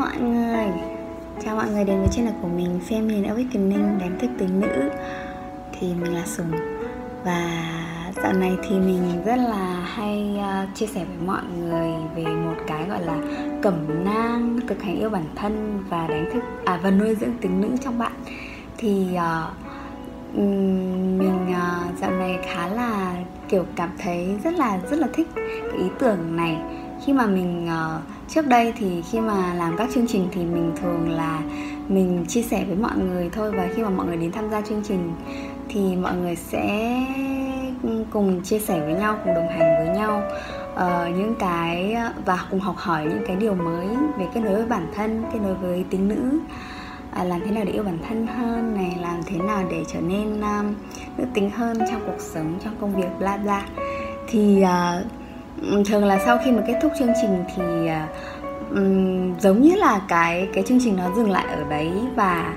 mọi 0.00 0.16
người. 0.20 0.66
Chào 1.44 1.56
mọi 1.56 1.70
người 1.70 1.84
đến 1.84 1.98
với 1.98 2.08
channel 2.08 2.34
của 2.42 2.48
mình 2.48 2.80
Feminine 2.88 3.34
Awakening 3.34 3.98
đánh 3.98 4.18
thức 4.20 4.30
tính 4.38 4.60
nữ. 4.60 4.90
Thì 5.72 5.94
mình 5.94 6.14
là 6.14 6.26
Sùng. 6.26 6.50
Và 7.24 7.64
dạo 8.22 8.32
này 8.32 8.56
thì 8.62 8.76
mình 8.78 9.22
rất 9.24 9.36
là 9.36 9.86
hay 9.94 10.38
à, 10.38 10.66
chia 10.74 10.86
sẻ 10.86 11.04
với 11.04 11.26
mọi 11.26 11.42
người 11.58 11.88
về 12.16 12.24
một 12.24 12.54
cái 12.66 12.88
gọi 12.88 13.02
là 13.02 13.16
cẩm 13.62 14.04
nang 14.04 14.60
thực 14.68 14.82
hành 14.82 14.98
yêu 14.98 15.10
bản 15.10 15.24
thân 15.34 15.84
và 15.88 16.06
đánh 16.06 16.30
thức 16.32 16.42
à 16.64 16.80
và 16.82 16.90
nuôi 16.90 17.14
dưỡng 17.14 17.38
tính 17.40 17.60
nữ 17.60 17.68
trong 17.84 17.98
bạn. 17.98 18.12
Thì 18.78 19.06
uh, 19.12 20.38
mình 21.18 21.46
uh, 21.50 21.98
dạo 21.98 22.10
này 22.10 22.38
khá 22.42 22.68
là 22.68 23.14
kiểu 23.48 23.64
cảm 23.76 23.90
thấy 23.98 24.36
rất 24.44 24.54
là 24.54 24.78
rất 24.90 24.98
là 24.98 25.06
thích 25.14 25.28
cái 25.34 25.78
ý 25.78 25.86
tưởng 25.98 26.36
này 26.36 26.58
khi 27.04 27.12
mà 27.12 27.26
mình 27.26 27.68
uh, 27.68 28.02
trước 28.28 28.46
đây 28.46 28.72
thì 28.78 29.02
khi 29.02 29.20
mà 29.20 29.54
làm 29.54 29.76
các 29.76 29.88
chương 29.94 30.06
trình 30.06 30.28
thì 30.32 30.44
mình 30.44 30.72
thường 30.82 31.10
là 31.10 31.40
mình 31.88 32.24
chia 32.28 32.42
sẻ 32.42 32.64
với 32.64 32.76
mọi 32.76 32.96
người 32.96 33.30
thôi. 33.32 33.52
Và 33.56 33.68
khi 33.74 33.82
mà 33.82 33.88
mọi 33.88 34.06
người 34.06 34.16
đến 34.16 34.32
tham 34.32 34.50
gia 34.50 34.60
chương 34.60 34.82
trình 34.88 35.12
thì 35.68 35.96
mọi 35.96 36.16
người 36.16 36.36
sẽ 36.36 36.96
cùng 38.10 38.42
chia 38.42 38.58
sẻ 38.58 38.80
với 38.80 38.94
nhau 38.94 39.18
cùng 39.24 39.34
đồng 39.34 39.48
hành 39.48 39.86
với 39.86 39.96
nhau 39.96 40.22
uh, 40.74 41.16
những 41.16 41.34
cái 41.38 41.96
và 42.24 42.46
cùng 42.50 42.60
học 42.60 42.76
hỏi 42.76 43.04
những 43.04 43.24
cái 43.26 43.36
điều 43.36 43.54
mới 43.54 43.86
về 44.18 44.26
kết 44.34 44.40
nối 44.40 44.54
với 44.54 44.66
bản 44.66 44.86
thân 44.94 45.24
kết 45.32 45.38
nối 45.42 45.54
với 45.54 45.84
tính 45.90 46.08
nữ. 46.08 46.38
À, 47.10 47.24
làm 47.24 47.40
thế 47.44 47.50
nào 47.50 47.64
để 47.64 47.72
yêu 47.72 47.82
bản 47.82 47.98
thân 48.08 48.26
hơn 48.26 48.74
này 48.74 48.96
làm 49.00 49.20
thế 49.26 49.36
nào 49.36 49.64
để 49.70 49.84
trở 49.92 50.00
nên 50.00 50.40
um, 50.40 50.74
nữ 51.18 51.24
tính 51.34 51.50
hơn 51.50 51.78
trong 51.90 52.00
cuộc 52.06 52.20
sống 52.20 52.58
trong 52.64 52.74
công 52.80 52.96
việc 52.96 53.08
bla 53.18 53.36
bla. 53.36 53.66
Thì 54.28 54.62
uh, 54.62 55.06
thường 55.86 56.04
là 56.04 56.18
sau 56.24 56.38
khi 56.44 56.50
mà 56.50 56.62
kết 56.66 56.78
thúc 56.82 56.92
chương 56.98 57.12
trình 57.22 57.44
thì 57.56 57.62
um, 58.70 59.38
giống 59.38 59.62
như 59.62 59.74
là 59.74 60.00
cái 60.08 60.48
cái 60.52 60.64
chương 60.66 60.78
trình 60.80 60.96
nó 60.96 61.16
dừng 61.16 61.30
lại 61.30 61.46
ở 61.48 61.64
đấy 61.70 61.90
và 62.16 62.56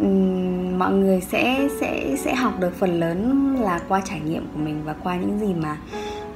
um, 0.00 0.78
mọi 0.78 0.92
người 0.92 1.20
sẽ 1.20 1.68
sẽ 1.80 2.16
sẽ 2.24 2.34
học 2.34 2.60
được 2.60 2.76
phần 2.78 3.00
lớn 3.00 3.46
là 3.60 3.80
qua 3.88 4.02
trải 4.04 4.20
nghiệm 4.20 4.46
của 4.52 4.58
mình 4.58 4.82
và 4.84 4.94
qua 5.02 5.16
những 5.16 5.38
gì 5.38 5.54
mà 5.54 5.76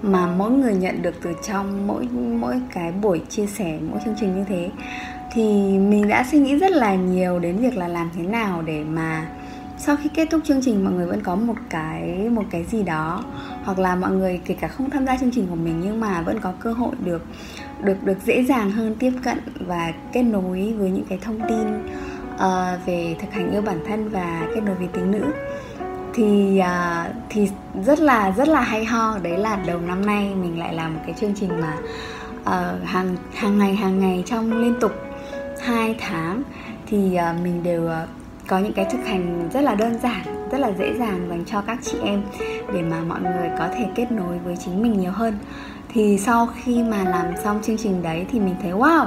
mà 0.03 0.27
mỗi 0.27 0.51
người 0.51 0.75
nhận 0.75 1.03
được 1.03 1.15
từ 1.23 1.31
trong 1.43 1.87
mỗi 1.87 2.09
mỗi 2.41 2.61
cái 2.73 2.93
buổi 2.93 3.23
chia 3.29 3.47
sẻ 3.47 3.79
mỗi 3.91 4.01
chương 4.05 4.15
trình 4.21 4.37
như 4.37 4.45
thế. 4.49 4.71
Thì 5.33 5.43
mình 5.79 6.09
đã 6.09 6.25
suy 6.31 6.39
nghĩ 6.39 6.57
rất 6.57 6.73
là 6.73 6.95
nhiều 6.95 7.39
đến 7.39 7.57
việc 7.57 7.77
là 7.77 7.89
làm 7.89 8.11
thế 8.17 8.23
nào 8.23 8.63
để 8.63 8.85
mà 8.85 9.27
sau 9.79 9.97
khi 9.97 10.09
kết 10.15 10.29
thúc 10.31 10.41
chương 10.45 10.63
trình 10.63 10.85
mọi 10.85 10.93
người 10.93 11.07
vẫn 11.07 11.21
có 11.23 11.37
một 11.37 11.55
cái 11.71 12.29
một 12.31 12.45
cái 12.51 12.65
gì 12.65 12.83
đó 12.83 13.25
hoặc 13.67 13.79
là 13.79 13.97
mọi 13.97 14.11
người 14.11 14.41
kể 14.45 14.55
cả 14.61 14.69
không 14.69 14.91
tham 14.91 15.07
gia 15.07 15.17
chương 15.17 15.31
trình 15.31 15.47
của 15.51 15.57
mình 15.57 15.81
nhưng 15.85 16.01
mà 16.01 16.23
vẫn 16.23 16.41
có 16.41 16.53
cơ 16.61 16.73
hội 16.73 16.95
được 17.05 17.23
được 17.83 17.97
được 18.05 18.19
dễ 18.25 18.45
dàng 18.45 18.71
hơn 18.71 18.95
tiếp 18.99 19.13
cận 19.23 19.39
và 19.67 19.93
kết 20.13 20.23
nối 20.23 20.75
với 20.79 20.91
những 20.91 21.05
cái 21.09 21.19
thông 21.23 21.41
tin 21.49 21.85
uh, 22.35 22.87
về 22.87 23.17
thực 23.21 23.33
hành 23.33 23.51
yêu 23.53 23.63
bản 23.63 23.81
thân 23.89 24.09
và 24.09 24.49
kết 24.55 24.61
nối 24.61 24.75
với 24.75 24.87
tính 24.87 25.11
nữ. 25.11 25.25
Thì 26.15 26.61
uh, 26.61 27.15
thì 27.29 27.49
rất 27.85 28.01
là 28.01 28.31
rất 28.31 28.49
là 28.49 28.61
hay 28.61 28.85
ho 28.85 29.19
đấy 29.19 29.39
là 29.39 29.57
đầu 29.67 29.81
năm 29.81 30.07
nay 30.07 30.35
mình 30.35 30.59
lại 30.59 30.75
làm 30.75 30.95
một 30.95 31.01
cái 31.07 31.15
chương 31.21 31.35
trình 31.35 31.51
mà 31.61 31.77
uh, 32.41 32.85
hàng 32.85 33.17
hàng 33.35 33.59
ngày 33.59 33.75
hàng 33.75 34.01
ngày 34.01 34.23
trong 34.27 34.63
liên 34.63 34.75
tục 34.81 34.93
2 35.61 35.97
tháng. 35.99 36.43
Thì 36.87 36.97
uh, 36.97 37.43
mình 37.43 37.63
đều 37.63 37.85
uh, 37.85 38.16
có 38.47 38.59
những 38.59 38.73
cái 38.73 38.85
thực 38.85 39.07
hành 39.07 39.49
rất 39.53 39.61
là 39.61 39.75
đơn 39.75 39.99
giản, 40.03 40.49
rất 40.51 40.59
là 40.59 40.73
dễ 40.79 40.95
dàng 40.99 41.27
dành 41.29 41.45
cho 41.45 41.61
các 41.61 41.79
chị 41.83 41.99
em 42.05 42.23
để 42.75 42.83
mà 42.83 43.01
mọi 43.01 43.21
người 43.21 43.51
có 43.59 43.69
thể 43.69 43.87
kết 43.95 44.13
nối 44.13 44.39
với 44.39 44.57
chính 44.65 44.83
mình 44.83 45.01
nhiều 45.01 45.13
hơn. 45.13 45.39
Thì 45.89 46.19
sau 46.19 46.49
khi 46.63 46.83
mà 46.83 47.05
làm 47.05 47.27
xong 47.45 47.63
chương 47.63 47.77
trình 47.77 48.03
đấy 48.03 48.27
thì 48.33 48.41
mình 48.41 48.55
thấy, 48.63 48.73
wow, 48.73 49.07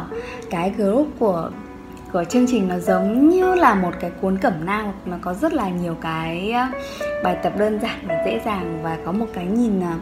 cái 0.50 0.74
group 0.78 1.08
của 1.20 1.50
của 2.12 2.24
chương 2.24 2.46
trình 2.48 2.68
nó 2.68 2.80
giống 2.80 3.30
như 3.30 3.56
là 3.56 3.76
một 3.76 3.92
cái 4.00 4.12
cuốn 4.22 4.38
cẩm 4.38 4.66
nang, 4.66 4.94
nó 5.06 5.18
có 5.22 5.34
rất 5.34 5.54
là 5.54 5.70
nhiều 5.70 5.96
cái 6.02 6.52
ờ, 6.52 6.68
bài 7.24 7.38
tập 7.44 7.54
đơn 7.58 7.80
giản 7.80 8.00
và 8.08 8.24
dễ 8.26 8.42
dàng 8.46 8.80
và 8.84 8.98
có 9.06 9.12
một 9.12 9.26
cái 9.34 9.46
nhìn 9.46 9.82
ờ, 9.82 9.94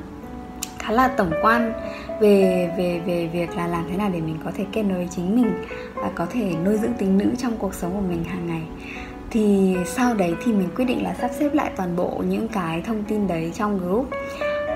khá 0.79 0.91
là 0.91 1.07
tổng 1.07 1.31
quan 1.41 1.73
về 2.21 2.69
về 2.77 3.01
về 3.05 3.29
việc 3.33 3.57
là 3.57 3.67
làm 3.67 3.85
thế 3.89 3.97
nào 3.97 4.09
để 4.13 4.21
mình 4.21 4.37
có 4.45 4.51
thể 4.55 4.65
kết 4.71 4.83
nối 4.83 5.07
chính 5.11 5.35
mình 5.35 5.51
và 5.95 6.11
có 6.15 6.25
thể 6.25 6.55
nuôi 6.65 6.77
dưỡng 6.77 6.93
tính 6.93 7.17
nữ 7.17 7.25
trong 7.37 7.57
cuộc 7.57 7.73
sống 7.73 7.91
của 7.93 8.07
mình 8.09 8.23
hàng 8.23 8.47
ngày 8.47 8.63
thì 9.29 9.75
sau 9.85 10.13
đấy 10.13 10.35
thì 10.43 10.53
mình 10.53 10.69
quyết 10.75 10.85
định 10.85 11.03
là 11.03 11.13
sắp 11.13 11.31
xếp 11.39 11.49
lại 11.53 11.71
toàn 11.75 11.95
bộ 11.95 12.23
những 12.27 12.47
cái 12.47 12.81
thông 12.81 13.03
tin 13.03 13.27
đấy 13.27 13.51
trong 13.55 13.79
group 13.79 14.09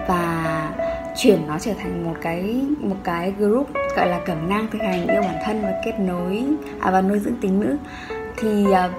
và 0.08 0.72
chuyển 1.18 1.48
nó 1.48 1.60
trở 1.60 1.74
thành 1.74 2.04
một 2.06 2.16
cái 2.22 2.62
một 2.80 2.96
cái 3.04 3.34
group 3.38 3.70
gọi 3.96 4.08
là 4.08 4.20
cẩm 4.26 4.50
nang 4.50 4.68
thực 4.72 4.82
hành 4.82 5.08
yêu 5.08 5.22
bản 5.22 5.36
thân 5.46 5.62
và 5.62 5.74
kết 5.86 6.00
nối 6.00 6.44
à, 6.80 6.92
và 6.92 7.02
nuôi 7.02 7.20
dưỡng 7.20 7.36
tính 7.42 7.60
nữ. 7.60 7.78
Thì 8.38 8.66
uh, 8.66 8.92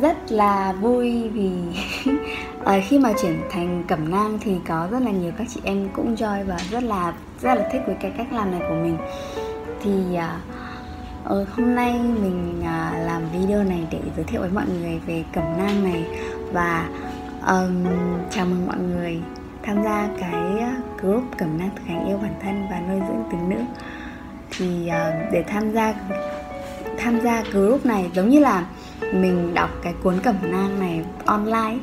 rất 0.00 0.32
là 0.32 0.72
vui 0.72 1.28
vì 1.28 1.50
uh, 2.60 2.84
khi 2.88 2.98
mà 2.98 3.12
chuyển 3.22 3.40
thành 3.50 3.84
cẩm 3.88 4.10
nang 4.10 4.38
thì 4.40 4.56
có 4.68 4.88
rất 4.90 5.02
là 5.02 5.10
nhiều 5.10 5.32
các 5.38 5.46
chị 5.54 5.60
em 5.64 5.88
cũng 5.92 6.14
join 6.14 6.44
và 6.44 6.58
rất 6.70 6.82
là 6.82 7.14
rất 7.40 7.54
là 7.54 7.68
thích 7.72 7.82
với 7.86 7.96
cái 8.00 8.10
cách 8.10 8.32
làm 8.32 8.50
này 8.50 8.60
của 8.68 8.74
mình. 8.74 8.96
Thì 9.82 10.18
uh, 11.24 11.48
hôm 11.48 11.74
nay 11.74 11.92
mình 11.92 12.60
uh, 12.60 13.01
để 13.92 13.98
giới 14.16 14.24
thiệu 14.24 14.40
với 14.40 14.50
mọi 14.50 14.64
người 14.66 15.00
về 15.06 15.24
cẩm 15.32 15.44
nang 15.58 15.84
này. 15.84 16.04
Và 16.52 16.88
um, 17.46 17.86
chào 18.30 18.46
mừng 18.46 18.66
mọi 18.66 18.78
người 18.78 19.20
tham 19.62 19.84
gia 19.84 20.08
cái 20.20 20.60
ờ, 20.60 20.70
group 21.00 21.24
cẩm 21.38 21.58
nang 21.58 21.70
thực 21.76 21.86
hành 21.86 22.06
yêu 22.06 22.18
bản 22.22 22.34
thân 22.42 22.66
và 22.70 22.80
nuôi 22.80 23.00
dưỡng 23.08 23.24
tính 23.30 23.48
nữ. 23.48 23.56
Thì 24.50 24.88
uh, 24.88 25.32
để 25.32 25.44
tham 25.48 25.72
gia 25.72 25.94
tham 26.98 27.20
gia 27.20 27.42
group 27.42 27.86
này 27.86 28.10
giống 28.14 28.28
như 28.28 28.38
là 28.38 28.66
mình 29.12 29.54
đọc 29.54 29.70
cái 29.82 29.94
cuốn 30.02 30.20
cẩm 30.22 30.34
nang 30.42 30.80
này 30.80 31.04
online 31.26 31.78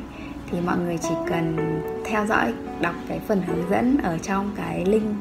thì 0.50 0.60
mọi 0.60 0.78
người 0.78 0.98
chỉ 0.98 1.14
cần 1.28 1.56
theo 2.04 2.26
dõi 2.26 2.54
đọc 2.80 2.94
cái 3.08 3.20
phần 3.28 3.42
hướng 3.46 3.70
dẫn 3.70 3.98
ở 4.02 4.18
trong 4.18 4.52
cái 4.56 4.84
link 4.84 5.14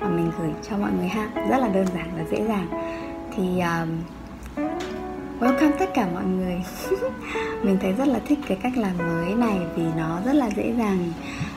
mà 0.00 0.08
mình 0.08 0.30
gửi 0.38 0.50
cho 0.70 0.76
mọi 0.78 0.90
người 0.98 1.08
ha. 1.08 1.28
Rất 1.50 1.58
là 1.58 1.68
đơn 1.68 1.86
giản 1.94 2.10
và 2.16 2.24
dễ 2.30 2.44
dàng. 2.48 2.68
Thì 3.36 3.60
um, 3.60 3.88
welcome 5.40 5.72
tất 5.78 5.94
cả 5.94 6.08
mọi 6.14 6.24
người. 6.24 6.62
Mình 7.62 7.78
thấy 7.80 7.92
rất 7.92 8.08
là 8.08 8.20
thích 8.26 8.38
cái 8.48 8.58
cách 8.62 8.76
làm 8.76 8.98
mới 8.98 9.34
này 9.34 9.58
vì 9.76 9.82
nó 9.96 10.20
rất 10.24 10.32
là 10.32 10.50
dễ 10.56 10.74
dàng 10.78 11.12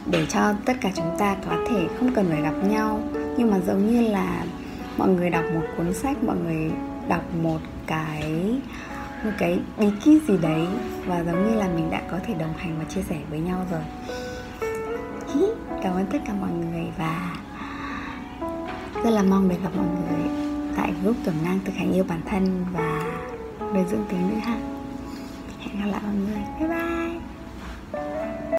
để 0.05 0.25
cho 0.25 0.53
tất 0.65 0.73
cả 0.81 0.91
chúng 0.95 1.15
ta 1.19 1.35
có 1.45 1.57
thể 1.69 1.87
không 1.99 2.13
cần 2.15 2.25
phải 2.29 2.41
gặp 2.41 2.53
nhau. 2.63 2.99
Nhưng 3.37 3.51
mà 3.51 3.59
giống 3.59 3.87
như 3.87 4.01
là 4.01 4.43
mọi 4.97 5.09
người 5.09 5.29
đọc 5.29 5.43
một 5.53 5.63
cuốn 5.77 5.93
sách, 5.93 6.23
mọi 6.23 6.35
người 6.37 6.71
đọc 7.07 7.23
một 7.41 7.59
cái 7.87 8.23
một 9.23 9.31
cái 9.37 9.59
bí 9.77 9.87
kíp 10.03 10.21
gì 10.27 10.37
đấy 10.41 10.67
và 11.05 11.23
giống 11.23 11.49
như 11.49 11.55
là 11.55 11.67
mình 11.75 11.89
đã 11.91 12.01
có 12.11 12.19
thể 12.27 12.33
đồng 12.33 12.53
hành 12.57 12.75
và 12.79 12.85
chia 12.89 13.01
sẻ 13.01 13.15
với 13.29 13.39
nhau 13.39 13.65
rồi. 13.71 13.81
Cảm 15.83 15.93
ơn 15.93 16.05
tất 16.11 16.19
cả 16.27 16.33
mọi 16.33 16.51
người 16.51 16.85
và 16.97 17.35
rất 19.03 19.09
là 19.09 19.23
mong 19.23 19.49
được 19.49 19.55
gặp 19.63 19.69
mọi 19.75 19.85
người 19.85 20.31
tại 20.77 20.93
group 21.01 21.15
cẩm 21.25 21.35
nang 21.43 21.59
thực 21.65 21.75
hành 21.75 21.93
yêu 21.93 22.03
bản 22.09 22.21
thân 22.29 22.65
và 22.73 23.18
về 23.59 23.85
dưỡng 23.89 24.05
tính 24.09 24.29
nữ 24.29 24.35
ha. 24.35 24.57
Hẹn 25.59 25.79
gặp 25.79 25.85
lại 25.91 26.01
mọi 26.03 26.15
người. 26.15 26.43
Bye 26.59 26.67
bye. 26.69 27.19